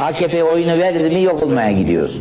AKP'ye 0.00 0.44
oyunu 0.44 0.78
verdi 0.78 1.14
mi 1.14 1.22
yok 1.22 1.42
olmaya 1.42 1.72
gidiyoruz. 1.72 2.18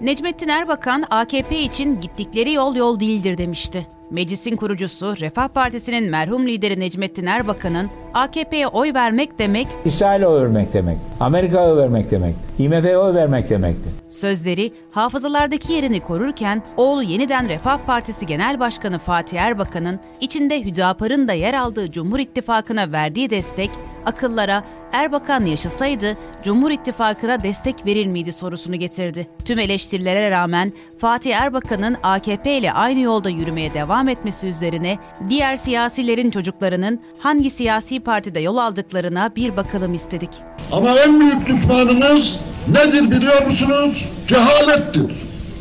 Necmettin 0.00 0.48
Erbakan 0.48 1.04
AKP 1.10 1.58
için 1.58 2.00
gittikleri 2.00 2.52
yol 2.52 2.76
yol 2.76 3.00
değildir 3.00 3.38
demişti. 3.38 3.86
Meclisin 4.10 4.56
kurucusu 4.56 5.16
Refah 5.20 5.48
Partisi'nin 5.48 6.10
merhum 6.10 6.46
lideri 6.46 6.80
Necmettin 6.80 7.26
Erbakan'ın 7.26 7.90
AKP'ye 8.14 8.66
oy 8.66 8.94
vermek 8.94 9.38
demek, 9.38 9.68
İsrail'e 9.84 10.26
oy 10.26 10.42
vermek 10.42 10.72
demek, 10.72 10.96
Amerika'ya 11.20 11.72
oy 11.72 11.78
vermek 11.82 12.10
demek, 12.10 12.34
IMF'ye 12.58 12.98
oy 12.98 13.14
vermek 13.14 13.50
demekti. 13.50 13.88
sözleri 14.08 14.72
hafızalardaki 14.90 15.72
yerini 15.72 16.00
korurken 16.00 16.62
oğlu 16.76 17.02
yeniden 17.02 17.48
Refah 17.48 17.78
Partisi 17.86 18.26
Genel 18.26 18.60
Başkanı 18.60 18.98
Fatih 18.98 19.38
Erbakan'ın 19.38 20.00
içinde 20.20 20.64
Hüdapar'ın 20.64 21.28
da 21.28 21.32
yer 21.32 21.54
aldığı 21.54 21.92
Cumhur 21.92 22.18
İttifakı'na 22.18 22.92
verdiği 22.92 23.30
destek 23.30 23.70
akıllara 24.06 24.62
Erbakan 24.92 25.44
yaşasaydı 25.44 26.16
Cumhur 26.42 26.70
İttifakı'na 26.70 27.42
destek 27.42 27.86
verir 27.86 28.06
miydi 28.06 28.32
sorusunu 28.32 28.76
getirdi. 28.76 29.26
Tüm 29.44 29.58
eleştirilere 29.58 30.30
rağmen 30.30 30.72
Fatih 30.98 31.36
Erbakan'ın 31.36 31.96
AKP 32.02 32.58
ile 32.58 32.72
aynı 32.72 33.00
yolda 33.00 33.28
yürümeye 33.28 33.74
devam 33.74 33.95
etmesi 34.08 34.46
üzerine 34.46 34.98
diğer 35.28 35.56
siyasilerin 35.56 36.30
çocuklarının 36.30 37.00
hangi 37.18 37.50
siyasi 37.50 38.00
partide 38.00 38.40
yol 38.40 38.56
aldıklarına 38.56 39.30
bir 39.36 39.56
bakalım 39.56 39.94
istedik. 39.94 40.30
Ama 40.72 40.98
en 40.98 41.20
büyük 41.20 41.46
düşmanımız 41.48 42.36
nedir 42.68 43.10
biliyor 43.10 43.42
musunuz? 43.46 44.04
Cehalettir, 44.28 45.12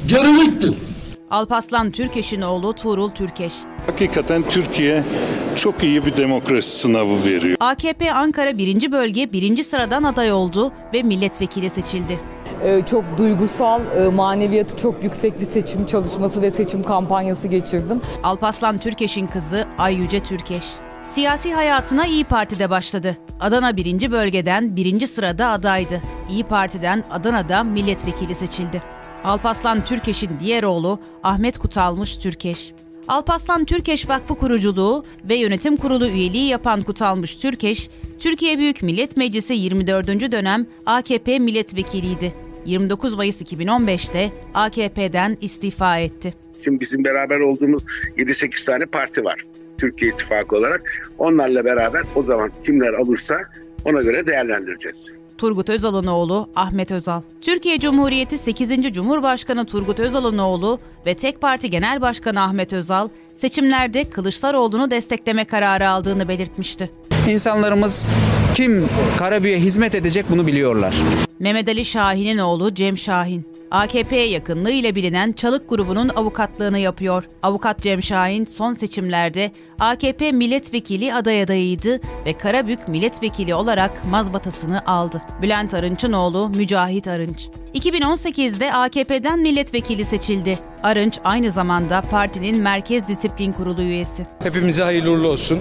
geriliktir. 0.08 0.74
Alpaslan 1.36 1.92
Türkeş'in 1.92 2.42
oğlu 2.42 2.74
Tuğrul 2.74 3.10
Türkeş. 3.10 3.54
Hakikaten 3.88 4.44
Türkiye 4.50 5.04
çok 5.56 5.84
iyi 5.84 6.06
bir 6.06 6.18
demokrasi 6.18 6.78
sınavı 6.78 7.26
veriyor. 7.26 7.58
AKP 7.60 8.14
Ankara 8.14 8.58
1. 8.58 8.92
Bölge 8.92 9.34
1. 9.34 9.64
sıradan 9.64 10.04
aday 10.04 10.32
oldu 10.32 10.72
ve 10.94 11.04
milletvekili 11.04 11.70
seçildi. 11.70 12.20
Ee, 12.64 12.82
çok 12.86 13.18
duygusal, 13.18 13.82
e, 13.98 14.10
maneviyatı 14.10 14.78
çok 14.78 15.04
yüksek 15.04 15.40
bir 15.40 15.46
seçim 15.46 15.86
çalışması 15.86 16.42
ve 16.42 16.52
seçim 16.52 16.84
kampanyası 16.84 17.48
geçirdim. 17.48 18.02
Alpaslan 18.24 18.78
Türkeş'in 18.78 19.28
kızı 19.28 19.66
Ay 19.78 19.96
Yüce 19.96 20.20
Türkeş. 20.20 20.64
Siyasi 21.14 21.54
hayatına 21.54 22.06
İyi 22.06 22.24
Parti'de 22.24 22.70
başladı. 22.70 23.18
Adana 23.40 23.78
1. 23.78 24.12
bölgeden 24.12 24.76
1. 24.76 25.08
sırada 25.08 25.50
adaydı. 25.50 26.02
İyi 26.30 26.44
Parti'den 26.44 27.04
Adana'da 27.12 27.64
milletvekili 27.64 28.36
seçildi. 28.36 28.82
Alpaslan 29.26 29.86
Türkeş'in 29.86 30.32
diğer 30.40 30.64
oğlu 30.64 31.00
Ahmet 31.24 31.58
Kutalmış 31.58 32.18
Türkeş. 32.18 32.74
Alpaslan 33.08 33.66
Türkeş 33.66 34.10
Vakfı 34.10 34.36
kuruculuğu 34.36 35.04
ve 35.30 35.36
yönetim 35.36 35.78
kurulu 35.78 36.08
üyeliği 36.08 36.48
yapan 36.48 36.84
Kutalmış 36.84 37.36
Türkeş, 37.36 37.90
Türkiye 38.20 38.58
Büyük 38.58 38.84
Millet 38.84 39.18
Meclisi 39.18 39.54
24. 39.54 40.08
dönem 40.08 40.66
AKP 40.86 41.40
milletvekiliydi. 41.40 42.34
29 42.66 43.14
Mayıs 43.14 43.42
2015'te 43.42 44.32
AKP'den 44.54 45.38
istifa 45.42 45.98
etti. 45.98 46.34
Şimdi 46.64 46.80
bizim 46.80 47.04
beraber 47.04 47.40
olduğumuz 47.40 47.84
7-8 48.18 48.66
tane 48.66 48.86
parti 48.86 49.24
var. 49.24 49.46
Türkiye 49.78 50.12
İttifakı 50.12 50.56
olarak. 50.56 51.08
Onlarla 51.18 51.66
beraber 51.66 52.04
o 52.16 52.24
zaman 52.24 52.52
kimler 52.66 52.94
alırsa 52.94 53.38
ona 53.86 54.02
göre 54.02 54.28
değerlendireceğiz. 54.28 55.06
Turgut 55.38 55.70
Özal'ın 55.70 56.08
oğlu 56.08 56.50
Ahmet 56.56 56.92
Özal. 56.92 57.22
Türkiye 57.42 57.80
Cumhuriyeti 57.80 58.38
8. 58.38 58.94
Cumhurbaşkanı 58.94 59.66
Turgut 59.66 60.00
Özal'ın 60.00 60.38
oğlu 60.38 60.80
ve 61.06 61.14
tek 61.14 61.42
parti 61.42 61.70
genel 61.70 62.02
başkanı 62.02 62.42
Ahmet 62.42 62.74
Özal, 62.74 63.10
seçimlerde 63.42 64.04
Kılıçdaroğlu'nu 64.04 64.92
destekleme 64.92 65.46
kararı 65.46 65.90
aldığını 65.90 66.28
belirtmişti. 66.28 66.90
İnsanlarımız 67.30 68.08
kim 68.54 68.90
Karabüye 69.18 69.60
hizmet 69.60 69.96
edecek 69.96 70.26
bunu 70.30 70.48
biliyorlar. 70.48 70.96
Mehmet 71.40 71.70
Ali 71.70 71.86
Şahin'in 71.86 72.38
oğlu 72.38 72.74
Cem 72.74 72.98
Şahin. 72.98 73.46
AKP'ye 73.72 74.28
yakınlığı 74.30 74.72
ile 74.72 74.96
bilinen 74.96 75.32
Çalık 75.32 75.70
grubunun 75.70 76.10
avukatlığını 76.16 76.80
yapıyor. 76.80 77.24
Avukat 77.44 77.82
Cem 77.82 78.04
Şahin 78.04 78.46
son 78.46 78.74
seçimlerde 78.74 79.52
AKP 79.80 80.32
milletvekili 80.32 81.14
aday 81.14 81.42
adayıydı 81.42 82.00
ve 82.26 82.38
Karabük 82.38 82.88
milletvekili 82.88 83.56
olarak 83.56 84.06
mazbatasını 84.06 84.86
aldı. 84.86 85.22
Bülent 85.42 85.74
Arınç'ın 85.74 86.14
oğlu 86.14 86.50
Mücahit 86.50 87.08
Arınç. 87.08 87.48
2018'de 87.76 88.74
AKP'den 88.74 89.40
milletvekili 89.40 90.06
seçildi. 90.06 90.60
Arınç 90.84 91.20
aynı 91.24 91.52
zamanda 91.52 92.02
partinin 92.02 92.58
Merkez 92.64 93.08
Disiplin 93.08 93.52
Kurulu 93.52 93.82
üyesi. 93.82 94.28
Hepimize 94.44 94.84
hayırlı 94.84 95.12
uğurlu 95.12 95.28
olsun. 95.28 95.60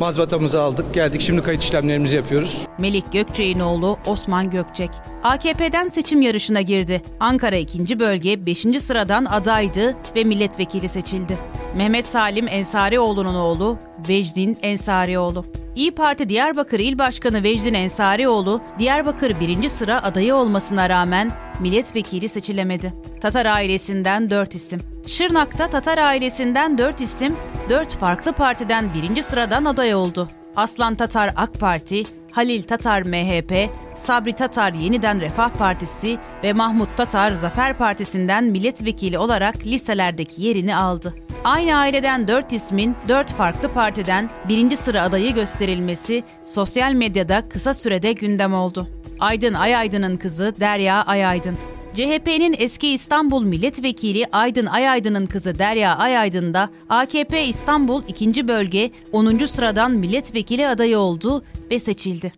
Mazbatamızı 0.00 0.60
aldık, 0.60 0.94
geldik. 0.94 1.20
Şimdi 1.20 1.42
kayıt 1.42 1.62
işlemlerimizi 1.62 2.16
yapıyoruz. 2.16 2.62
Melik 2.78 3.12
Gökçek'in 3.12 3.60
oğlu 3.60 3.98
Osman 4.06 4.50
Gökçek. 4.50 4.90
AKP'den 5.24 5.88
seçim 5.88 6.22
yarışına 6.22 6.60
girdi. 6.60 7.02
Ankara 7.20 7.56
2. 7.56 7.98
bölge 7.98 8.46
5. 8.46 8.58
sıradan 8.80 9.24
adaydı 9.24 9.96
ve 10.16 10.24
milletvekili 10.24 10.88
seçildi. 10.88 11.38
Mehmet 11.76 12.06
Salim 12.06 12.48
Ensarioğlu'nun 12.48 13.34
oğlu 13.34 13.78
Vecdin 14.08 14.58
Ensarioğlu. 14.62 15.44
İyi 15.74 15.90
Parti 15.90 16.28
Diyarbakır 16.28 16.80
İl 16.80 16.98
Başkanı 16.98 17.42
Vecdin 17.42 17.74
Ensarioğlu, 17.74 18.60
Diyarbakır 18.78 19.40
1. 19.40 19.68
sıra 19.68 20.02
adayı 20.02 20.34
olmasına 20.34 20.88
rağmen 20.88 21.32
milletvekili 21.60 22.28
seçilemedi. 22.28 22.94
Tatar 23.20 23.46
ailesinden 23.46 24.30
4 24.30 24.54
isim. 24.54 24.80
Şırnak'ta 25.06 25.70
Tatar 25.70 25.98
ailesinden 25.98 26.78
4 26.78 27.00
isim 27.00 27.36
4 27.70 27.94
farklı 27.94 28.32
partiden 28.32 28.90
1. 29.16 29.22
sıradan 29.22 29.64
aday 29.64 29.94
oldu. 29.94 30.28
Aslan 30.56 30.94
Tatar 30.94 31.30
AK 31.36 31.60
Parti, 31.60 32.02
Halil 32.32 32.62
Tatar 32.62 33.02
MHP, 33.02 33.70
Sabri 34.04 34.32
Tatar 34.32 34.72
Yeniden 34.72 35.20
Refah 35.20 35.50
Partisi 35.50 36.18
ve 36.42 36.52
Mahmut 36.52 36.96
Tatar 36.96 37.32
Zafer 37.32 37.76
Partisi'nden 37.76 38.44
milletvekili 38.44 39.18
olarak 39.18 39.66
listelerdeki 39.66 40.42
yerini 40.42 40.76
aldı. 40.76 41.25
Aynı 41.46 41.76
aileden 41.76 42.28
4 42.28 42.52
ismin 42.52 42.94
4 43.08 43.30
farklı 43.32 43.68
partiden 43.68 44.30
birinci 44.48 44.76
sıra 44.76 45.02
adayı 45.02 45.34
gösterilmesi 45.34 46.24
sosyal 46.44 46.92
medyada 46.92 47.48
kısa 47.48 47.74
sürede 47.74 48.12
gündem 48.12 48.54
oldu. 48.54 48.88
Aydın 49.20 49.54
Ayaydın'ın 49.54 50.16
kızı 50.16 50.54
Derya 50.60 51.02
Ayaydın. 51.02 51.56
CHP'nin 51.94 52.54
eski 52.58 52.88
İstanbul 52.88 53.44
Milletvekili 53.44 54.26
Aydın 54.32 54.66
Ayaydın'ın 54.66 55.26
kızı 55.26 55.58
Derya 55.58 55.96
Ayaydın 55.96 56.54
da 56.54 56.70
AKP 56.88 57.44
İstanbul 57.44 58.02
2. 58.08 58.48
Bölge 58.48 58.90
10. 59.12 59.38
sıradan 59.38 59.92
milletvekili 59.92 60.68
adayı 60.68 60.98
oldu 60.98 61.44
ve 61.70 61.78
seçildi. 61.78 62.32